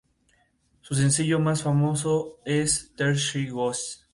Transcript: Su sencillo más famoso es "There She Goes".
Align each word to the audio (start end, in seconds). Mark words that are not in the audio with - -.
Su 0.81 0.95
sencillo 0.95 1.39
más 1.39 1.61
famoso 1.61 2.39
es 2.43 2.91
"There 2.95 3.13
She 3.15 3.51
Goes". 3.51 4.09